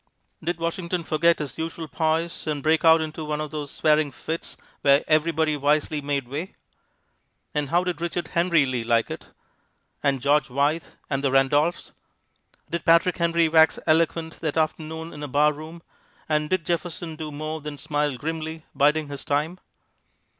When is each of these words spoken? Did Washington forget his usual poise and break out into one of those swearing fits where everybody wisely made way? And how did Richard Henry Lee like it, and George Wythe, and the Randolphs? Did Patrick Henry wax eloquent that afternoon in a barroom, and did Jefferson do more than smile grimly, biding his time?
Did 0.43 0.57
Washington 0.57 1.03
forget 1.03 1.37
his 1.37 1.59
usual 1.59 1.87
poise 1.87 2.47
and 2.47 2.63
break 2.63 2.83
out 2.83 3.01
into 3.01 3.23
one 3.23 3.39
of 3.39 3.51
those 3.51 3.69
swearing 3.69 4.09
fits 4.11 4.57
where 4.81 5.03
everybody 5.07 5.55
wisely 5.55 6.01
made 6.01 6.27
way? 6.27 6.53
And 7.53 7.69
how 7.69 7.83
did 7.83 8.01
Richard 8.01 8.29
Henry 8.29 8.65
Lee 8.65 8.83
like 8.83 9.11
it, 9.11 9.27
and 10.01 10.19
George 10.19 10.49
Wythe, 10.49 10.85
and 11.07 11.23
the 11.23 11.29
Randolphs? 11.29 11.91
Did 12.67 12.83
Patrick 12.83 13.17
Henry 13.17 13.47
wax 13.47 13.77
eloquent 13.85 14.39
that 14.39 14.57
afternoon 14.57 15.13
in 15.13 15.21
a 15.21 15.27
barroom, 15.27 15.83
and 16.27 16.49
did 16.49 16.65
Jefferson 16.65 17.15
do 17.15 17.31
more 17.31 17.61
than 17.61 17.77
smile 17.77 18.17
grimly, 18.17 18.65
biding 18.73 19.07
his 19.07 19.23
time? 19.23 19.59